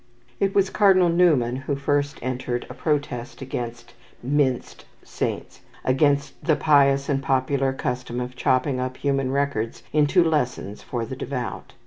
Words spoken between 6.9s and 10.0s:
and popular custom of chopping up human records